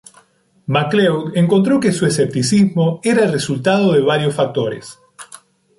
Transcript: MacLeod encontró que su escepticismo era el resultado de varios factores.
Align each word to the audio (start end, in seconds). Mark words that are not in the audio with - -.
MacLeod 0.65 1.37
encontró 1.37 1.79
que 1.79 1.91
su 1.91 2.07
escepticismo 2.07 3.01
era 3.03 3.23
el 3.23 3.31
resultado 3.31 3.91
de 3.91 4.01
varios 4.01 4.33
factores. 4.33 4.97